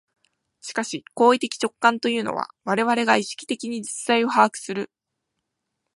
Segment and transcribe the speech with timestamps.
[0.61, 4.91] しかし行為的直観というのは、我々が意識的に実在を把握する、